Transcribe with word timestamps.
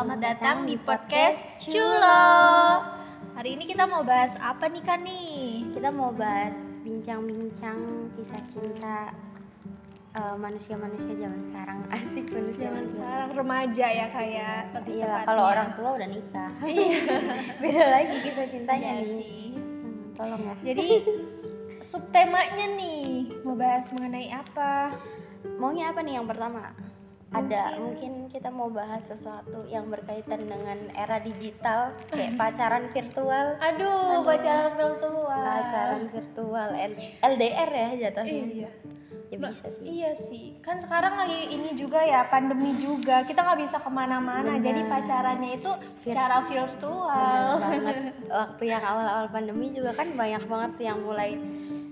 Selamat 0.00 0.32
datang 0.32 0.64
di 0.64 0.80
podcast 0.80 1.60
Culo. 1.60 2.32
Hari 3.36 3.52
ini 3.52 3.68
kita 3.68 3.84
mau 3.84 4.00
bahas 4.00 4.32
apa 4.40 4.64
nih 4.64 4.80
kan 4.80 5.04
nih? 5.04 5.68
Kita 5.76 5.92
mau 5.92 6.08
bahas 6.08 6.80
bincang-bincang 6.80 8.08
kisah 8.16 8.40
cinta 8.48 9.12
eh, 10.16 10.36
manusia-manusia 10.40 11.12
zaman 11.20 11.40
sekarang. 11.44 11.78
Asik 11.92 12.32
manusia 12.32 12.72
Zaman 12.72 12.88
sekarang 12.88 13.28
remaja 13.36 13.86
ya 13.92 14.06
kayak 14.08 14.72
lebih 14.80 15.04
Iya, 15.04 15.04
tepatnya. 15.04 15.28
kalau 15.28 15.44
orang 15.52 15.68
tua 15.76 15.90
udah 15.92 16.08
nikah. 16.08 16.52
Beda 17.60 17.84
lagi 17.92 18.16
kisah 18.24 18.46
cintanya 18.48 18.90
Iya 18.96 19.04
nih. 19.04 19.16
sih. 19.20 19.52
Hmm, 19.52 20.16
tolong 20.16 20.40
ya. 20.40 20.54
Jadi 20.64 20.88
subtemanya 21.84 22.66
nih 22.72 23.04
mau 23.44 23.52
bahas 23.52 23.84
mengenai 23.92 24.32
apa? 24.32 24.96
Maunya 25.60 25.92
apa 25.92 26.00
nih 26.00 26.16
yang 26.16 26.24
pertama? 26.24 26.72
Ada 27.30 27.78
mungkin 27.78 28.26
kita 28.26 28.50
mau 28.50 28.66
bahas 28.74 29.06
sesuatu 29.06 29.62
yang 29.70 29.86
berkaitan 29.86 30.50
dengan 30.50 30.90
era 30.98 31.22
digital 31.22 31.94
kayak 32.10 32.34
pacaran 32.40 32.90
virtual, 32.90 33.54
Aduh, 33.62 34.26
pacaran 34.26 34.74
virtual. 34.74 35.30
pacaran 35.30 36.04
virtual, 36.10 36.68
LDR 37.22 37.70
ya 37.70 37.88
jatuhnya. 38.10 38.44
Iya. 38.50 38.70
Ya 39.30 39.38
bisa 39.38 39.70
sih. 39.70 39.86
Iya 39.86 40.10
sih, 40.18 40.46
kan 40.58 40.74
sekarang 40.82 41.14
lagi 41.14 41.54
ini 41.54 41.70
juga 41.78 42.02
ya 42.02 42.26
pandemi 42.26 42.74
juga, 42.74 43.22
kita 43.22 43.46
nggak 43.46 43.62
bisa 43.62 43.78
ke 43.78 43.86
mana-mana, 43.86 44.58
jadi 44.58 44.82
pacarannya 44.90 45.54
itu 45.54 45.70
secara 45.94 46.42
virtual. 46.42 47.62
banget 47.62 48.10
waktu 48.42 48.62
yang 48.66 48.82
awal-awal 48.82 49.30
pandemi 49.30 49.70
juga 49.70 49.94
kan 49.94 50.10
banyak 50.18 50.42
banget 50.50 50.72
yang 50.82 50.98
mulai 51.06 51.38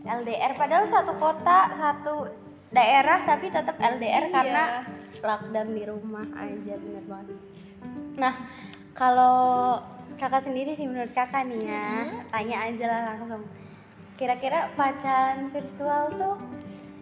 LDR 0.03 0.59
padahal 0.59 0.83
satu 0.91 1.15
kota 1.15 1.71
satu 1.79 2.27
daerah 2.69 3.19
tapi 3.25 3.49
tetap 3.49 3.77
LDR 3.77 4.29
Iya. 4.29 4.33
karena 4.33 4.65
lockdown 5.19 5.69
di 5.73 5.83
rumah 5.85 6.27
aja 6.37 6.75
bener 6.77 7.05
banget. 7.09 7.39
Nah 8.17 8.35
kalau 8.93 9.79
kakak 10.19 10.45
sendiri 10.45 10.75
sih 10.75 10.85
menurut 10.85 11.11
kakak 11.11 11.47
nih 11.47 11.71
ya 11.71 11.89
tanya 12.29 12.57
aja 12.69 12.85
lah 12.87 13.03
langsung. 13.15 13.45
Kira-kira 14.19 14.69
pacaran 14.75 15.47
virtual 15.49 16.11
tuh 16.13 16.37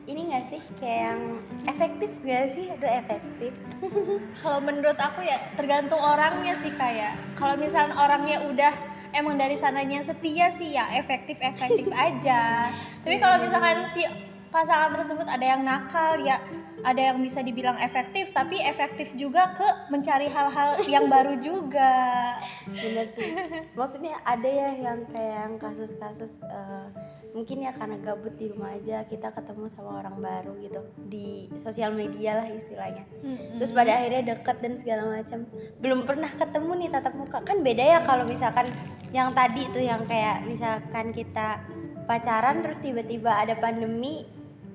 ini 0.07 0.31
gak 0.31 0.47
sih 0.47 0.61
kayak 0.79 1.01
yang 1.11 1.23
efektif 1.67 2.11
gak 2.23 2.53
sih? 2.53 2.71
Aduh 2.71 2.93
efektif. 2.93 3.53
Kalau 4.45 4.61
menurut 4.61 4.95
aku 4.95 5.25
ya 5.25 5.35
tergantung 5.57 5.99
orangnya 5.99 6.55
sih 6.55 6.71
kayak, 6.71 7.17
kalau 7.35 7.59
misalnya 7.59 7.97
orangnya 7.99 8.39
udah 8.47 8.71
emang 9.11 9.35
dari 9.35 9.59
sananya 9.59 10.05
setia 10.05 10.47
sih 10.47 10.77
ya 10.77 10.87
efektif 10.95 11.41
efektif 11.43 11.91
aja. 12.07 12.71
Tapi 13.03 13.17
kalau 13.19 13.43
misalkan 13.43 13.83
si 13.89 14.05
pasangan 14.51 14.95
tersebut 14.95 15.27
ada 15.27 15.45
yang 15.45 15.63
nakal 15.63 16.19
ya 16.23 16.39
ada 16.85 17.01
yang 17.13 17.19
bisa 17.25 17.41
dibilang 17.41 17.79
efektif 17.81 18.35
tapi 18.35 18.61
efektif 18.61 19.17
juga 19.17 19.57
ke 19.57 19.69
mencari 19.89 20.29
hal-hal 20.29 20.83
yang 20.85 21.09
baru 21.09 21.41
juga. 21.41 22.37
Bener 22.69 23.09
sih. 23.13 23.33
Maksudnya 23.79 24.21
ada 24.27 24.49
ya 24.49 24.71
yang 24.77 25.09
kayak 25.09 25.37
yang 25.47 25.55
kasus-kasus 25.57 26.45
eh, 26.45 26.87
mungkin 27.33 27.69
ya 27.69 27.73
karena 27.77 28.01
gabut 28.01 28.33
di 28.41 28.49
rumah 28.49 28.73
aja 28.77 29.05
kita 29.05 29.29
ketemu 29.33 29.69
sama 29.73 30.01
orang 30.05 30.17
baru 30.21 30.53
gitu. 30.61 30.81
Di 31.09 31.49
sosial 31.57 31.97
media 31.97 32.45
lah 32.45 32.49
istilahnya. 32.53 33.05
Terus 33.57 33.73
pada 33.73 33.97
akhirnya 33.97 34.37
deket 34.37 34.57
dan 34.61 34.75
segala 34.77 35.03
macam 35.09 35.49
belum 35.81 36.05
pernah 36.05 36.33
ketemu 36.33 36.73
nih 36.85 36.89
tatap 36.93 37.15
muka. 37.17 37.39
Kan 37.45 37.65
beda 37.65 37.85
ya 37.85 37.99
kalau 38.05 38.29
misalkan 38.29 38.69
yang 39.15 39.33
tadi 39.33 39.65
tuh 39.73 39.81
yang 39.81 40.03
kayak 40.05 40.45
misalkan 40.45 41.15
kita 41.15 41.63
pacaran 42.07 42.63
terus 42.63 42.79
tiba-tiba 42.79 43.35
ada 43.35 43.59
pandemi 43.59 44.25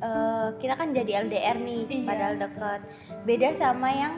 eh, 0.02 0.48
kita 0.56 0.74
kan 0.74 0.90
jadi 0.90 1.12
LDR 1.22 1.58
nih 1.58 1.82
Iya. 1.86 2.04
padahal 2.04 2.34
deket 2.38 2.82
beda 3.24 3.50
sama 3.54 3.90
yang 3.90 4.14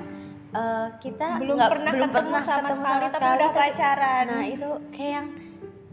eh, 0.52 0.88
kita 0.98 1.28
belum 1.38 1.56
nggak- 1.56 1.72
pernah 1.72 1.92
belum 1.92 2.10
ketemu 2.10 2.24
pernah 2.30 2.42
sama 2.42 2.60
ketemu 2.64 2.76
sekali 2.78 2.94
sama 2.96 3.04
tapi 3.06 3.14
sekali, 3.18 3.36
udah 3.36 3.50
tapi- 3.50 3.60
pacaran 3.62 4.26
Nah 4.26 4.46
itu 4.48 4.70
kayak 4.90 5.12
yang 5.14 5.28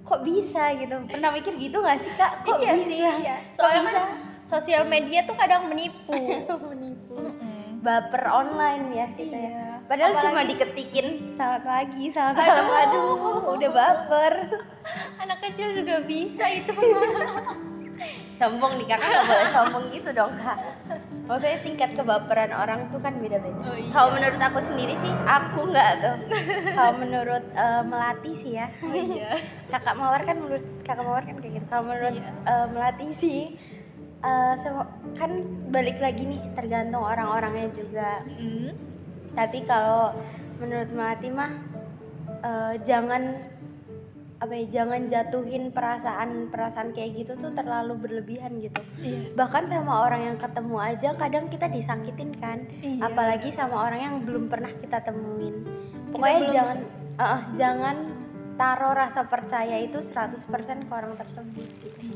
kok 0.00 0.20
bisa 0.22 0.62
gitu 0.74 0.94
pernah 1.06 1.30
mikir 1.30 1.52
gitu 1.56 1.76
gak 1.78 1.98
sih 1.98 2.12
kak? 2.12 2.32
Kok 2.42 2.56
iya 2.58 2.72
bisa? 2.72 2.84
sih 2.84 2.98
iya. 2.98 3.36
soalnya 3.50 3.82
kan 3.86 3.96
sosial 4.42 4.82
media 4.84 5.22
tuh 5.22 5.34
kadang 5.34 5.66
menipu 5.66 6.16
menipu. 6.70 7.14
Mm-mm. 7.14 7.78
Baper 7.80 8.24
online 8.26 8.84
ya 8.90 9.06
kita 9.10 9.32
ya. 9.34 9.48
Iya. 9.50 9.64
Padahal 9.82 10.12
Apalagi- 10.12 10.24
cuma 10.28 10.42
diketikin 10.46 11.06
selamat 11.30 11.62
pagi, 11.62 12.04
selamat 12.08 12.34
malam. 12.36 12.66
Aduh, 12.80 13.16
udah 13.50 13.70
baper. 13.70 14.34
anak 15.22 15.38
kecil 15.42 15.74
juga 15.74 16.00
bisa 16.02 16.44
itu 16.46 16.70
Sombong 18.40 18.72
nih 18.74 18.88
kakak 18.88 19.04
gak 19.06 19.24
boleh 19.26 19.46
sombong 19.52 19.84
gitu 19.92 20.10
dong 20.10 20.32
kak. 20.34 20.56
Maksudnya 21.28 21.58
tingkat 21.60 21.90
kebaperan 21.92 22.50
orang 22.50 22.88
tuh 22.88 22.96
kan 22.98 23.12
beda-beda. 23.14 23.52
Oh, 23.60 23.76
iya. 23.76 23.92
Kalau 23.92 24.08
menurut 24.10 24.40
aku 24.40 24.58
sendiri 24.58 24.96
sih, 24.96 25.12
aku 25.22 25.68
nggak 25.68 25.90
tuh. 26.00 26.16
Kalau 26.72 26.92
menurut 26.96 27.44
eh, 27.52 27.82
melati 27.84 28.32
sih 28.32 28.52
ya. 28.56 28.66
oh 28.80 28.96
iya 28.96 29.36
kakak 29.68 29.94
mawar 29.94 30.24
kan 30.24 30.34
menurut 30.34 30.64
kakak 30.80 31.04
mawar 31.04 31.22
kan 31.22 31.36
kayak 31.36 31.52
gitu 31.54 31.66
kalau 31.68 31.84
menurut 31.86 32.16
Iya. 32.16 32.32
eh, 32.42 32.66
melati 32.66 33.06
sih 33.12 33.40
eh, 34.20 34.54
semua- 34.56 34.88
kan 35.12 35.30
balik 35.68 35.96
lagi 35.96 36.24
nih 36.24 36.40
tergantung 36.52 37.00
orang-orangnya 37.00 37.68
juga 37.70 38.24
Mm. 38.26 38.72
tapi 39.32 39.62
kalau 39.62 40.10
menurut 40.56 40.90
melati 40.90 41.28
mah 41.28 41.52
eh, 42.40 42.74
jangan 42.82 43.38
apa 44.40 44.56
ya 44.56 44.80
jangan 44.80 45.04
jatuhin 45.04 45.68
perasaan 45.68 46.48
perasaan 46.48 46.96
kayak 46.96 47.12
gitu 47.14 47.32
tuh 47.36 47.52
terlalu 47.52 47.92
berlebihan 47.94 48.56
gitu 48.56 48.80
Iya. 48.96 49.36
bahkan 49.36 49.68
sama 49.68 50.00
orang 50.00 50.32
yang 50.32 50.36
ketemu 50.40 50.76
aja 50.80 51.12
kadang 51.12 51.46
kita 51.46 51.68
disakitin 51.68 52.32
kan 52.32 52.64
Iya. 52.80 53.04
apalagi 53.04 53.52
sama 53.52 53.84
orang 53.84 54.00
yang 54.00 54.16
belum 54.24 54.48
pernah 54.48 54.72
kita 54.72 55.04
temuin 55.04 55.60
pokoknya 56.08 56.40
belum- 56.40 56.54
jangan 56.56 56.78
eh, 57.12 57.24
eh, 57.28 57.40
jangan 57.54 57.96
taruh 58.56 58.92
rasa 58.92 59.24
percaya 59.24 59.76
itu 59.76 60.00
100% 60.00 60.48
ke 60.84 60.92
orang 60.92 61.12
tersebut 61.14 61.68
gitu. 61.80 62.08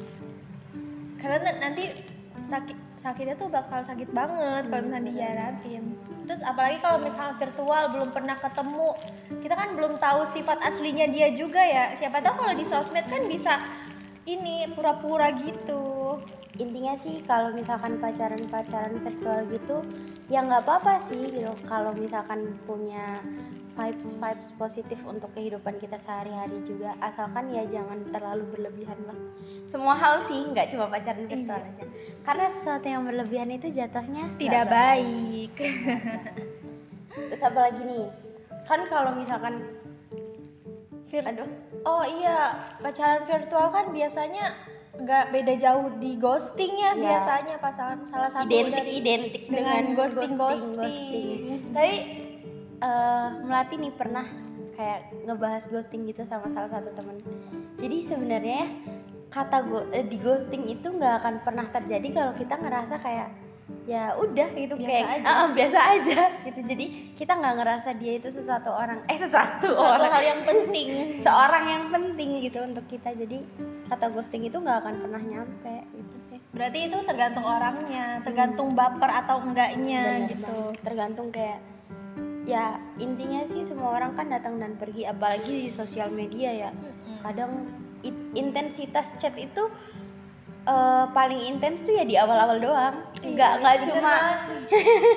karena 1.17 1.39
na- 1.43 1.61
nanti 1.63 1.93
sakit 2.41 2.77
sakitnya 2.97 3.33
tuh 3.35 3.49
bakal 3.49 3.81
sakit 3.81 4.13
banget 4.13 4.65
kalau 4.65 4.81
misalnya 4.83 5.09
dihianatin 5.09 5.85
terus 6.24 6.24
apalagi 6.45 6.79
kalau 6.85 7.01
misalnya 7.01 7.35
virtual 7.41 7.91
belum 7.91 8.09
pernah 8.13 8.37
ketemu. 8.37 8.93
Kita 9.41 9.55
kan 9.57 9.75
belum 9.75 9.97
tahu 9.99 10.23
sifat 10.29 10.61
aslinya 10.63 11.09
dia 11.09 11.33
juga 11.33 11.65
ya. 11.65 11.97
Siapa 11.97 12.21
tahu 12.21 12.45
kalau 12.45 12.55
di 12.55 12.65
sosmed 12.69 13.09
kan 13.09 13.25
bisa 13.25 13.59
ini 14.25 14.69
pura-pura 14.73 15.33
gitu. 15.37 16.21
Intinya 16.61 16.95
sih 16.95 17.21
kalau 17.25 17.51
misalkan 17.53 17.99
pacaran-pacaran 17.99 19.03
virtual 19.03 19.41
gitu 19.51 19.77
ya 20.33 20.41
nggak 20.45 20.65
apa-apa 20.65 21.01
sih 21.01 21.25
gitu. 21.29 21.53
Kalau 21.67 21.93
misalkan 21.97 22.53
punya 22.65 23.05
vibes 23.75 24.15
vibes 24.15 24.51
positif 24.55 25.03
untuk 25.03 25.35
kehidupan 25.35 25.77
kita 25.77 25.99
sehari-hari 25.99 26.63
juga. 26.63 26.95
Asalkan 26.99 27.51
ya 27.51 27.67
jangan 27.67 28.07
terlalu 28.09 28.47
berlebihan 28.51 28.99
lah. 29.05 29.19
Semua 29.67 29.95
hal 29.95 30.23
sih 30.23 30.39
nggak 30.47 30.71
cuma 30.71 30.87
pacaran 30.87 31.27
virtual 31.27 31.59
Iya. 31.59 31.71
aja. 31.75 31.85
Karena 32.23 32.47
sesuatu 32.49 32.87
yang 32.87 33.03
berlebihan 33.03 33.51
itu 33.51 33.67
jatuhnya 33.69 34.25
tidak 34.39 34.65
baik. 34.69 35.55
terus 37.31 37.43
apa 37.43 37.59
lagi 37.61 37.83
nih? 37.83 38.07
Kan 38.65 38.87
kalau 38.87 39.13
misalkan 39.13 39.61
Vir- 41.05 41.27
aduh. 41.27 41.47
Oh 41.85 42.03
iya 42.03 42.59
pacaran 42.81 43.23
virtual 43.23 43.69
kan 43.69 43.91
biasanya 43.91 44.55
nggak 44.95 45.25
beda 45.31 45.55
jauh 45.59 45.91
di 45.99 46.15
ghosting 46.17 46.75
ya 46.75 46.95
Iya. 46.95 47.03
biasanya 47.03 47.55
pasangan 47.59 47.99
salah 48.07 48.31
satu 48.31 48.47
identik 48.47 48.75
dari 48.79 48.91
identik 48.95 49.43
dengan 49.47 49.83
dengan, 49.83 49.99
ghosting, 49.99 50.33
ghosting, 50.35 50.79
ghosting. 50.79 51.73
tapi 51.75 51.93
eh, 52.85 53.29
melati 53.41 53.75
nih 53.77 53.91
pernah 53.91 54.27
kayak 54.75 55.01
ngebahas 55.25 55.65
ghosting 55.67 56.05
gitu 56.05 56.23
sama 56.23 56.45
salah 56.47 56.69
satu 56.69 56.93
temen. 56.93 57.17
Jadi 57.79 57.97
sebenarnya 58.03 58.63
kata 59.29 59.59
go- 59.63 59.89
eh, 59.91 60.05
di 60.05 60.15
ghosting 60.17 60.69
itu 60.69 60.87
nggak 60.87 61.15
akan 61.19 61.35
pernah 61.41 61.67
terjadi 61.67 62.09
kalau 62.13 62.33
kita 62.35 62.55
ngerasa 62.55 62.95
kayak 62.99 63.29
ya 63.85 64.13
udah 64.15 64.49
gitu. 64.51 64.77
Biasa 64.77 64.91
kayak 64.91 65.09
aja. 65.11 65.25
"Ah, 65.25 65.35
ah, 65.35 65.49
biasa 65.51 65.79
aja 65.81 66.21
gitu. 66.43 66.61
Jadi 66.63 66.87
kita 67.15 67.33
nggak 67.33 67.55
ngerasa 67.57 67.89
dia 67.95 68.13
itu 68.15 68.29
sesuatu 68.29 68.69
orang 68.69 69.01
eh 69.07 69.17
sesuatu, 69.17 69.73
sesuatu 69.73 70.03
orang. 70.03 70.13
hal 70.13 70.23
yang 70.27 70.41
penting. 70.43 70.87
Seorang 71.25 71.65
yang 71.65 71.85
penting 71.89 72.29
gitu 72.43 72.59
untuk 72.61 72.85
kita. 72.85 73.13
Jadi 73.13 73.41
kata 73.87 74.09
ghosting 74.09 74.45
itu 74.45 74.57
nggak 74.57 74.79
akan 74.81 74.95
pernah 75.01 75.23
nyampe 75.23 75.77
gitu 75.91 76.17
sih. 76.29 76.39
Berarti 76.51 76.79
itu 76.87 76.99
tergantung 77.03 77.45
orangnya, 77.45 78.21
tergantung 78.21 78.69
baper 78.73 79.11
atau 79.11 79.41
enggaknya 79.41 80.03
Bener 80.23 80.31
gitu. 80.31 80.45
banget. 80.45 80.83
tergantung 80.83 81.29
kayak 81.31 81.59
ya 82.45 82.77
intinya 83.01 83.41
sih 83.49 83.65
semua 83.65 83.97
orang 83.97 84.13
kan 84.13 84.29
datang 84.29 84.61
dan 84.61 84.77
pergi 84.77 85.09
apalagi 85.09 85.65
di 85.65 85.71
sosial 85.73 86.13
media 86.13 86.69
ya 86.69 86.71
kadang 87.25 87.65
it- 88.05 88.33
intensitas 88.37 89.17
chat 89.17 89.33
itu 89.35 89.65
eh, 90.65 91.05
paling 91.09 91.41
intens 91.41 91.81
tuh 91.83 91.97
ya 91.97 92.05
di 92.05 92.21
awal-awal 92.21 92.61
doang 92.61 92.95
nggak 93.25 93.53
nggak 93.65 93.75
Bener 93.81 93.87
cuma 93.89 94.13
banget. 94.13 94.39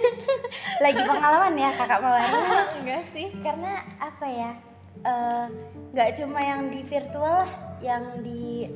lagi 0.88 1.02
pengalaman 1.04 1.54
ya 1.56 1.70
kakak 1.76 2.00
mawar 2.00 2.24
enggak 2.80 3.04
sih. 3.04 3.28
karena 3.44 3.84
apa 4.00 4.26
ya 4.26 4.52
eh, 5.04 5.46
nggak 5.92 6.10
cuma 6.16 6.40
yang 6.40 6.72
di 6.72 6.80
virtual 6.82 7.44
lah 7.44 7.52
yang 7.84 8.24
di 8.24 8.72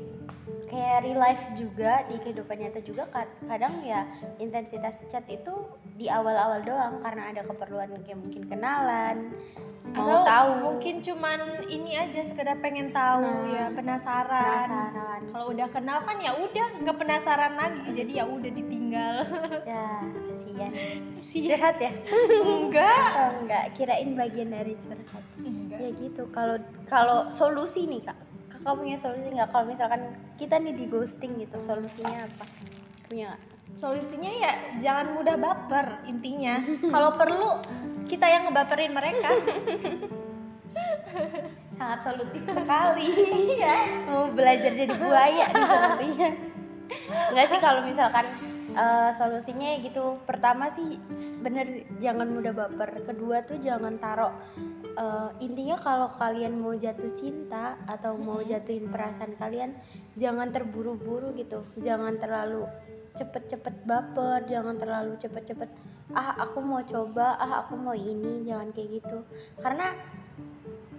kayak 0.71 1.03
real 1.03 1.19
life 1.19 1.43
juga 1.53 2.07
di 2.07 2.15
kehidupan 2.15 2.55
nyata 2.55 2.79
juga 2.79 3.03
kad- 3.11 3.35
kadang 3.43 3.83
ya 3.83 4.07
intensitas 4.39 5.03
chat 5.05 5.27
itu 5.27 5.51
di 5.99 6.07
awal-awal 6.07 6.63
doang 6.63 7.03
karena 7.03 7.27
ada 7.29 7.43
keperluan 7.43 7.91
kayak 8.01 8.17
mungkin 8.17 8.47
kenalan 8.47 9.35
mau 9.91 10.07
atau 10.07 10.23
tahu. 10.23 10.49
mungkin 10.63 11.03
cuman 11.03 11.39
ini 11.67 11.99
aja 11.99 12.23
sekedar 12.23 12.55
pengen 12.63 12.95
tahu 12.95 13.27
Nah, 13.27 13.51
ya 13.51 13.65
penasaran, 13.75 14.63
penasaran. 14.63 15.19
Kalau 15.27 15.45
udah 15.51 15.67
kenal 15.67 15.99
kan 15.99 16.15
ya 16.23 16.31
udah 16.39 16.67
nggak 16.79 16.95
penasaran 16.95 17.53
lagi 17.59 17.83
jadi 17.91 18.23
ya 18.23 18.25
udah 18.25 18.51
ditinggal. 18.55 19.15
Ya 19.67 20.03
kasihan. 20.15 20.71
Sih 21.19 21.47
curhat 21.47 21.75
ya? 21.79 21.91
Enggak. 22.47 23.07
Oh, 23.19 23.31
enggak 23.43 23.63
kirain 23.75 24.15
bagian 24.15 24.55
dari 24.55 24.79
curhat. 24.79 25.23
Enggak. 25.43 25.79
Ya 25.83 25.89
gitu 25.99 26.23
kalau 26.31 26.55
kalau 26.87 27.27
solusi 27.27 27.83
nih 27.83 28.07
kak 28.07 28.30
kakak 28.61 28.77
punya 28.77 28.97
solusi 28.97 29.27
nggak? 29.33 29.49
Kalau 29.49 29.65
misalkan 29.65 30.01
kita 30.37 30.61
nih 30.61 30.73
di 30.77 30.85
ghosting 30.85 31.41
gitu 31.41 31.57
solusinya 31.59 32.29
apa? 32.29 32.45
Punya 33.09 33.33
nggak? 33.33 33.43
solusinya 33.71 34.27
ya 34.27 34.51
jangan 34.83 35.15
mudah 35.15 35.39
baper 35.39 36.03
intinya. 36.11 36.59
Kalau 36.93 37.15
perlu 37.15 37.49
kita 38.05 38.27
yang 38.27 38.45
ngebaperin 38.45 38.91
mereka. 38.91 39.31
Sangat 41.79 41.99
solutif 42.03 42.43
sekali. 42.45 43.07
Iya. 43.57 44.05
Mau 44.11 44.27
belajar 44.29 44.75
jadi 44.75 44.91
buaya 44.91 45.47
nih 45.49 45.65
sepertinya 45.65 46.51
nggak 47.31 47.47
sih 47.47 47.59
kalau 47.63 47.81
misalkan 47.87 48.25
eh, 48.73 49.11
solusinya 49.15 49.75
ya 49.75 49.77
gitu. 49.83 50.19
Pertama 50.23 50.71
sih 50.71 50.97
bener 51.41 51.85
jangan 51.99 52.27
mudah 52.29 52.53
baper. 52.55 53.03
Kedua 53.05 53.43
tuh 53.43 53.59
jangan 53.59 53.97
taruh 53.99 54.33
eh, 54.95 55.29
intinya 55.43 55.77
kalau 55.79 56.09
kalian 56.11 56.59
mau 56.59 56.75
jatuh 56.75 57.11
cinta 57.13 57.79
atau 57.85 58.15
mau 58.15 58.39
jatuhin 58.43 58.87
perasaan 58.87 59.35
kalian 59.35 59.75
jangan 60.15 60.51
terburu-buru 60.51 61.35
gitu. 61.35 61.63
Jangan 61.79 62.17
terlalu 62.19 62.67
cepet-cepet 63.11 63.83
baper 63.83 64.47
jangan 64.47 64.79
terlalu 64.79 65.19
cepet-cepet 65.19 65.67
ah 66.15 66.31
aku 66.47 66.63
mau 66.63 66.79
coba 66.79 67.35
ah 67.35 67.63
aku 67.63 67.75
mau 67.75 67.95
ini 67.95 68.47
jangan 68.47 68.71
kayak 68.71 69.03
gitu. 69.03 69.17
Karena 69.59 69.91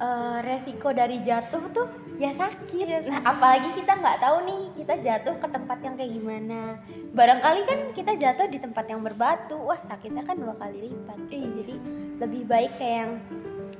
eh, 0.00 0.38
resiko 0.44 0.92
dari 0.92 1.24
jatuh 1.24 1.64
tuh 1.72 1.88
ya 2.22 2.30
sakit. 2.30 2.86
Iya, 2.86 2.98
Nah, 3.10 3.20
apalagi 3.34 3.74
kita 3.74 3.98
nggak 3.98 4.18
tahu 4.22 4.36
nih 4.46 4.62
kita 4.78 4.94
jatuh 5.02 5.34
ke 5.42 5.48
tempat 5.50 5.78
yang 5.82 5.94
kayak 5.98 6.12
gimana. 6.14 6.78
Barangkali 7.10 7.60
kan 7.66 7.78
kita 7.90 8.12
jatuh 8.14 8.46
di 8.46 8.62
tempat 8.62 8.86
yang 8.86 9.02
berbatu, 9.02 9.58
wah 9.58 9.80
sakitnya 9.82 10.22
kan 10.22 10.38
dua 10.38 10.54
kali 10.54 10.86
lipat. 10.86 11.18
gitu. 11.26 11.42
Iya. 11.42 11.50
Jadi 11.58 11.74
lebih 12.22 12.42
baik 12.46 12.72
kayak 12.78 12.96
yang 13.02 13.12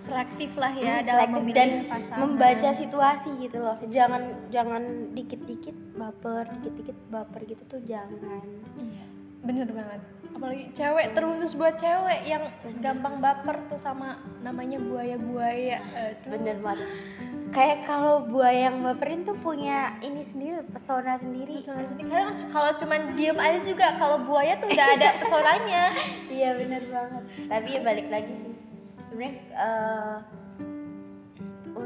selektif 0.03 0.59
lah 0.59 0.73
ya 0.75 0.99
hmm, 0.99 1.07
dalam 1.07 1.29
selektif 1.31 1.55
dan 1.55 1.71
pasangan. 1.87 2.19
membaca 2.27 2.69
situasi 2.75 3.31
gitu 3.39 3.63
loh. 3.63 3.77
Jangan 3.87 4.23
jangan 4.51 4.83
dikit-dikit 5.15 5.77
baper, 5.95 6.45
dikit-dikit 6.59 6.97
baper 7.07 7.41
gitu 7.47 7.63
tuh 7.71 7.81
jangan. 7.87 8.43
Iya, 8.83 9.07
bener 9.47 9.69
banget. 9.71 10.01
Apalagi 10.33 10.65
cewek 10.75 11.07
terkhusus 11.15 11.55
buat 11.55 11.79
cewek 11.79 12.27
yang 12.27 12.51
gampang 12.83 13.23
baper 13.23 13.63
tuh 13.71 13.79
sama 13.79 14.19
namanya 14.43 14.83
buaya-buaya. 14.83 15.79
Bener 16.27 16.59
banget. 16.59 16.89
Kayak 17.53 17.85
kalau 17.85 18.25
buaya 18.25 18.73
yang 18.73 18.81
baperin 18.81 19.29
tuh 19.29 19.37
punya 19.37 19.93
ini 20.01 20.25
sendiri, 20.25 20.65
pesona 20.73 21.21
sendiri. 21.21 21.61
Pesona 21.61 21.85
sendiri. 21.85 22.09
Kadang 22.09 22.33
kalau 22.49 22.71
cuman 22.73 23.01
diem 23.13 23.37
aja 23.37 23.61
juga 23.61 23.87
kalau 24.01 24.25
buaya 24.25 24.57
tuh 24.57 24.73
udah 24.73 24.89
ada 24.97 25.09
pesonanya. 25.21 25.85
Iya 26.33 26.57
bener 26.57 26.83
banget. 26.89 27.23
Tapi 27.53 27.69
ya 27.77 27.81
balik 27.85 28.09
lagi 28.09 28.33
sih. 28.41 28.55
Sebenarnya 29.13 29.35
eh, 29.53 30.17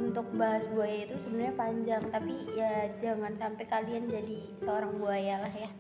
untuk 0.06 0.26
bahas 0.38 0.62
buaya 0.70 1.06
itu 1.10 1.18
sebenarnya 1.18 1.54
panjang, 1.58 2.02
tapi 2.08 2.34
ya 2.54 2.90
jangan 3.02 3.32
sampai 3.34 3.64
kalian 3.66 4.06
jadi 4.06 4.36
seorang 4.54 4.96
buaya 5.02 5.42
lah 5.42 5.54
ya. 5.54 5.70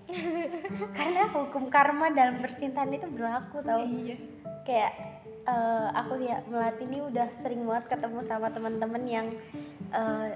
Karena 0.98 1.30
hukum 1.30 1.70
karma 1.70 2.10
dalam 2.10 2.42
percintaan 2.42 2.90
itu 2.90 3.06
berlaku 3.06 3.62
tau. 3.62 3.86
iya. 3.86 4.16
Kayak 4.66 4.92
eh, 5.46 5.88
aku 5.94 6.18
ya 6.18 6.42
melati 6.50 6.84
ini 6.90 6.98
udah 7.06 7.28
sering 7.38 7.62
banget 7.62 7.94
ketemu 7.94 8.20
sama 8.26 8.50
teman-teman 8.50 9.02
yang 9.06 9.26
eh, 9.94 10.30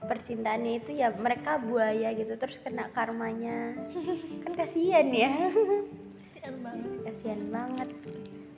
percintaannya 0.00 0.80
itu 0.80 0.96
ya 0.96 1.12
mereka 1.12 1.60
buaya 1.60 2.12
gitu 2.16 2.32
terus 2.40 2.56
kena 2.56 2.88
karmanya 2.92 3.76
kan 4.44 4.52
kasihan 4.56 5.08
ya 5.12 5.28
Kasian 6.20 6.56
banget. 6.64 6.88
kasihan 7.04 7.42
banget 7.52 7.88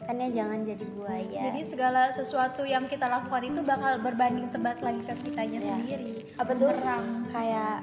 kan 0.02 0.14
ya 0.16 0.28
jangan 0.32 0.58
jadi 0.62 0.84
buaya 0.92 1.40
Jadi 1.46 1.60
segala 1.62 2.10
sesuatu 2.10 2.62
yang 2.64 2.84
kita 2.84 3.06
lakukan 3.06 3.42
itu 3.44 3.60
bakal 3.60 3.98
berbanding 3.98 4.48
tebat 4.48 4.78
lagi 4.78 4.98
ke 5.00 5.14
kitanya 5.22 5.56
Iya. 5.56 5.68
sendiri. 5.68 6.10
apa 6.34 6.52
tuh 6.52 6.68
Bumerang. 6.68 7.06
kayak 7.26 7.76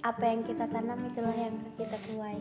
apa 0.00 0.24
yang 0.24 0.40
kita 0.42 0.64
tanam 0.66 0.98
itulah 1.02 1.30
yang 1.32 1.54
kita 1.72 1.94
tuai 2.04 2.38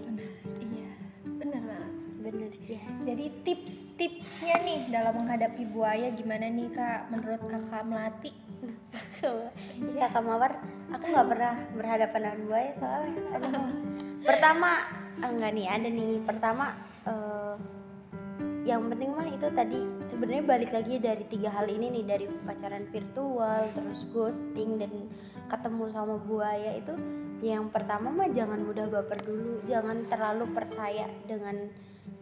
Iya, 0.57 0.91
bener 1.31 1.61
banget. 1.61 1.91
bener 2.19 2.51
ya 2.63 2.83
Jadi 3.03 3.25
tips-tipsnya 3.43 4.55
nih 4.59 4.79
dalam 4.89 5.13
menghadapi 5.15 5.63
buaya 5.67 6.09
gimana 6.11 6.45
nih 6.47 6.69
kak 6.69 7.09
menurut 7.09 7.41
kakak 7.45 7.83
Melati? 7.83 8.31
Iya 9.87 10.01
kakak 10.03 10.23
mawar 10.23 10.51
aku 10.89 11.05
nggak 11.07 11.27
pernah 11.27 11.53
berhadapan 11.71 12.19
dengan 12.23 12.39
buaya 12.43 12.71
soalnya 12.75 13.21
pertama 14.29 14.69
enggak 15.19 15.51
nih 15.51 15.67
ada 15.67 15.87
nih 15.87 16.13
pertama 16.21 16.65
eh, 17.03 17.53
yang 18.61 18.93
penting 18.93 19.17
mah 19.17 19.25
itu 19.25 19.49
tadi 19.57 19.89
sebenarnya 20.05 20.45
balik 20.45 20.69
lagi 20.69 21.01
dari 21.01 21.25
tiga 21.25 21.49
hal 21.49 21.65
ini 21.65 21.97
nih 21.97 22.05
dari 22.05 22.25
pacaran 22.45 22.85
virtual 22.93 23.65
terus 23.73 24.05
ghosting 24.13 24.77
dan 24.77 25.09
ketemu 25.49 25.89
sama 25.89 26.21
buaya 26.21 26.77
itu 26.77 26.93
yang 27.41 27.73
pertama 27.73 28.13
mah 28.13 28.29
jangan 28.29 28.61
mudah 28.61 28.85
baper 28.85 29.17
dulu 29.25 29.65
jangan 29.65 30.05
terlalu 30.05 30.45
percaya 30.53 31.09
dengan 31.25 31.73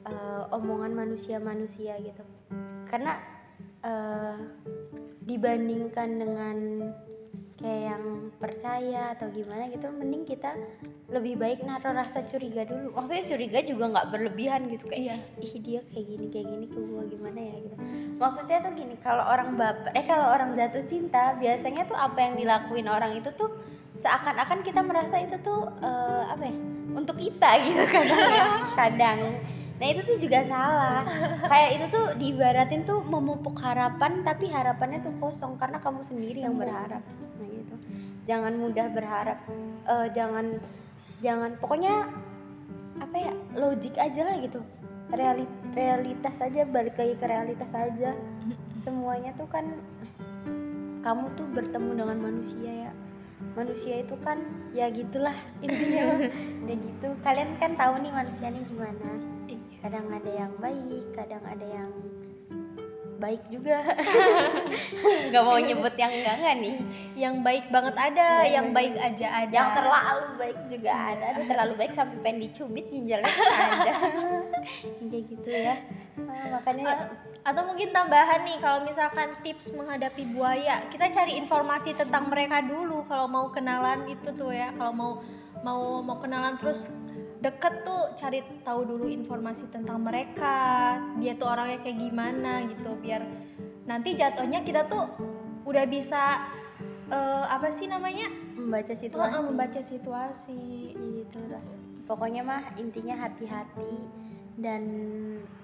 eh, 0.07 0.43
omongan 0.55 0.95
manusia-manusia 0.95 1.99
gitu. 1.99 2.23
Karena 2.87 3.19
eh, 3.83 4.35
dibandingkan 5.27 6.09
dengan 6.17 6.57
kayak 7.59 7.91
yang 7.91 8.03
percaya 8.39 9.11
atau 9.11 9.27
gimana 9.29 9.67
gitu 9.67 9.91
mending 9.91 10.23
kita 10.23 10.55
lebih 11.11 11.35
baik 11.35 11.67
naruh 11.67 11.91
rasa 11.91 12.23
curiga 12.23 12.63
dulu. 12.63 12.95
Maksudnya 12.95 13.23
curiga 13.27 13.59
juga 13.59 13.83
nggak 13.91 14.07
berlebihan 14.09 14.61
gitu 14.71 14.87
kayak 14.87 15.03
Iya. 15.03 15.15
ih 15.43 15.53
dia 15.59 15.81
kayak 15.91 16.05
gini 16.07 16.25
kayak 16.31 16.47
gini 16.47 16.65
ke 16.71 16.79
gua 16.79 17.03
gimana 17.03 17.39
ya? 17.39 17.55
gitu. 17.59 17.75
Maksudnya 18.15 18.57
tuh 18.63 18.71
gini 18.73 18.95
kalau 19.03 19.23
orang 19.27 19.59
baper 19.59 19.91
eh 19.91 20.05
kalau 20.07 20.31
orang 20.31 20.55
jatuh 20.55 20.83
cinta 20.87 21.35
biasanya 21.35 21.83
tuh 21.83 21.99
apa 21.99 22.17
yang 22.23 22.33
dilakuin 22.39 22.87
orang 22.87 23.11
itu 23.19 23.27
tuh 23.35 23.51
seakan-akan 23.91 24.63
kita 24.63 24.79
merasa 24.79 25.19
itu 25.19 25.35
tuh 25.43 25.67
eh, 25.83 26.23
apa 26.31 26.43
ya 26.47 26.55
untuk 26.95 27.19
kita 27.19 27.49
gitu 27.67 27.83
kadang 27.83 28.23
kadang. 28.73 29.19
Nah 29.79 29.87
itu 29.87 30.01
tuh 30.03 30.15
juga 30.15 30.43
salah. 30.43 31.03
Kayak 31.47 31.69
itu 31.75 31.85
tuh 31.91 32.05
diibaratin 32.15 32.83
tuh 32.83 33.03
memupuk 33.03 33.55
harapan 33.59 34.23
tapi 34.23 34.47
harapannya 34.47 35.03
tuh 35.03 35.11
kosong 35.19 35.59
karena 35.59 35.79
kamu 35.79 36.03
sendiri 36.03 36.39
yang 36.39 36.55
Semu. 36.55 36.63
berharap 36.63 37.03
jangan 38.29 38.53
mudah 38.61 38.85
berharap 38.93 39.41
Eh, 39.89 40.07
jangan 40.13 40.45
jangan 41.17 41.57
pokoknya 41.57 42.05
apa 43.01 43.15
ya 43.17 43.33
logik 43.57 43.97
aja 43.97 44.21
lah 44.21 44.37
gitu. 44.37 44.61
Reali- 45.09 45.49
realitas 45.73 46.37
aja 46.37 46.61
balik 46.69 46.93
lagi 46.93 47.17
ke 47.17 47.25
realitas 47.25 47.73
aja. 47.73 48.13
Semuanya 48.77 49.33
tuh 49.33 49.49
kan 49.49 49.65
kamu 51.01 51.25
tuh 51.33 51.47
bertemu 51.49 52.05
dengan 52.05 52.19
manusia 52.21 52.71
ya. 52.85 52.91
Manusia 53.57 54.05
itu 54.05 54.13
kan 54.21 54.37
ya 54.77 54.93
gitulah 54.93 55.33
intinya. 55.65 56.29
Ya 56.69 56.75
gitu. 56.77 57.07
Kalian 57.25 57.57
kan 57.57 57.73
tahu 57.73 57.97
nih 58.05 58.13
manusianya 58.13 58.61
gimana. 58.69 59.09
Iya. 59.49 59.57
kadang 59.81 60.05
ada 60.11 60.29
yang 60.29 60.53
baik 60.61 61.17
kadang 61.17 61.41
ada 61.49 61.65
yang 61.65 61.89
baik 63.19 63.43
juga. 63.51 63.83
Nggak 65.29 65.43
mau 65.43 65.59
nyebut 65.59 65.93
yang 65.99 66.11
enggak 66.15 66.35
enggak 66.39 66.55
nih. 66.63 66.75
Yang 67.19 67.35
baik 67.43 67.65
banget 67.67 67.95
ada, 67.99 68.29
yang 68.47 68.71
banget. 68.71 68.95
baik 68.95 68.95
aja 69.03 69.27
ada. 69.43 69.53
yang 69.53 69.69
terlalu 69.75 70.27
baik 70.39 70.59
juga 70.71 70.91
ada. 70.95 71.25
Ada 71.35 71.43
terlalu 71.43 71.73
baik 71.75 71.93
sampai 71.93 72.17
pengen 72.23 72.39
dicubit 72.47 72.85
ginjalnya 72.87 73.27
ada. 73.75 73.93
Kayak 75.03 75.23
gitu 75.27 75.51
ya 75.51 75.75
Ah, 76.27 76.59
makanya 76.59 76.85
A- 76.89 77.09
atau 77.53 77.63
mungkin 77.71 77.95
tambahan 77.95 78.43
nih 78.43 78.57
kalau 78.59 78.83
misalkan 78.83 79.31
tips 79.45 79.71
menghadapi 79.73 80.27
buaya 80.35 80.83
kita 80.91 81.07
cari 81.07 81.39
informasi 81.39 81.95
tentang 81.95 82.27
mereka 82.27 82.59
dulu 82.59 83.07
kalau 83.07 83.31
mau 83.31 83.47
kenalan 83.53 84.09
itu 84.11 84.33
tuh 84.35 84.51
ya. 84.51 84.75
Kalau 84.75 84.91
mau 84.91 85.11
mau 85.63 86.03
mau 86.03 86.17
kenalan 86.19 86.59
terus 86.59 86.91
deket 87.39 87.87
tuh 87.87 88.15
cari 88.19 88.43
tahu 88.63 88.83
dulu 88.83 89.07
informasi 89.07 89.71
tentang 89.71 90.03
mereka 90.03 90.95
dia 91.23 91.39
tuh 91.39 91.47
orangnya 91.47 91.79
kayak 91.79 91.99
gimana 92.03 92.67
gitu 92.67 92.99
biar 92.99 93.23
nanti 93.87 94.11
jatuhnya 94.11 94.67
kita 94.67 94.91
tuh 94.91 95.07
udah 95.63 95.85
bisa 95.87 96.43
eh, 97.07 97.45
apa 97.47 97.71
sih 97.71 97.87
namanya? 97.87 98.27
Membaca 98.59 98.91
situasi. 98.91 99.39
Membaca 99.47 99.81
situasi. 99.81 100.93
Gitu 100.95 101.39
lah 101.47 101.79
pokoknya 102.09 102.41
mah 102.41 102.73
intinya 102.81 103.13
hati-hati 103.21 103.93
dan 104.59 104.83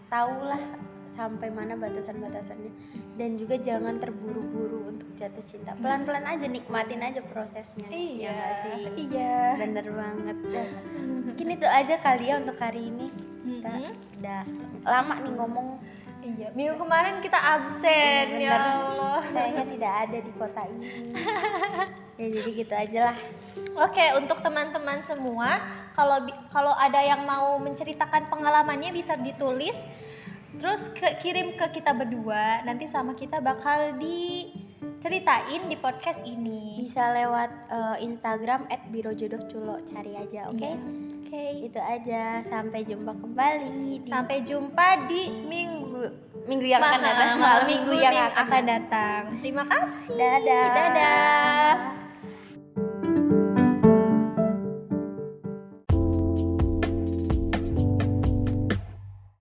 tahulah 0.07 0.59
sampai 1.05 1.47
mana 1.47 1.75
batasan-batasannya. 1.75 2.71
Dan 3.15 3.39
juga 3.39 3.55
jangan 3.55 3.95
terburu-buru 3.95 4.91
untuk 4.91 5.07
jatuh 5.15 5.43
cinta. 5.45 5.71
Pelan-pelan 5.77 6.25
aja 6.25 6.47
nikmatin 6.47 6.99
aja 6.99 7.23
prosesnya. 7.23 7.87
Ya 7.87 7.95
iya 7.95 8.31
nggak 8.31 8.51
sih? 8.57 8.75
Iya. 9.07 9.37
Bener 9.55 9.87
banget 9.87 10.37
dah. 10.49 10.69
mungkin 11.25 11.47
itu 11.51 11.67
aja 11.67 11.95
kali 11.97 12.27
ya 12.27 12.35
untuk 12.37 12.57
hari 12.57 12.91
ini. 12.91 13.07
Kita 13.45 13.71
Mhm. 13.71 13.91
udah 14.19 14.41
lama 14.83 15.15
nih 15.19 15.33
ngomong. 15.33 15.67
Iya 16.25 16.47
minggu 16.51 16.75
kemarin 16.75 17.21
kita 17.21 17.37
absen 17.37 18.25
Iya, 18.33 18.41
ya 18.41 18.51
bener. 18.51 18.73
Allah. 18.81 19.19
Sayangnya 19.29 19.65
tidak 19.69 19.93
ada 20.01 20.17
di 20.17 20.31
kota 20.33 20.61
ini. 20.67 20.87
Ya 22.15 22.31
jadi 22.31 22.49
gitu 22.55 22.71
aja 22.71 22.99
lah. 23.11 23.17
Oke, 23.75 23.99
untuk 24.15 24.39
teman-teman 24.39 25.03
semua, 25.03 25.59
kalau 25.91 26.23
kalau 26.55 26.71
ada 26.71 27.03
yang 27.03 27.27
mau 27.27 27.59
menceritakan 27.59 28.31
pengalamannya 28.31 28.95
bisa 28.95 29.19
ditulis, 29.19 29.83
terus 30.55 30.87
ke- 30.87 31.19
kirim 31.19 31.59
ke 31.59 31.67
kita 31.69 31.91
berdua. 31.91 32.63
Nanti 32.63 32.87
sama 32.87 33.11
kita 33.11 33.43
bakal 33.43 33.99
diceritain 33.99 35.67
di 35.67 35.75
podcast 35.75 36.23
ini. 36.23 36.79
bisa 36.79 37.11
lewat 37.11 37.49
eh, 37.67 37.97
Instagram 38.05 38.69
@birojodohculo 38.87 39.83
cari 39.83 40.13
aja 40.15 40.47
oke 40.47 40.61
Iya. 40.61 40.77
Oke. 41.25 41.45
itu 41.65 41.79
aja 41.81 42.21
sampai 42.39 42.85
jumpa 42.85 43.17
kembali 43.17 44.05
di 44.05 44.07
Sampai 44.07 44.45
jumpa 44.45 45.09
di 45.09 45.33
minggu 45.49 46.05
minggu 46.45 46.67
yang 46.69 46.77
akan 46.77 47.01
datang 47.01 47.29
malam 47.35 47.65
minggu 47.65 47.91
yang 47.97 48.13
akan 48.13 48.45
akan 48.45 48.63
datang. 48.63 49.21
Terima 49.41 49.63
kasih. 49.65 50.13
dadah 50.13 50.67
Dadah. 50.69 52.04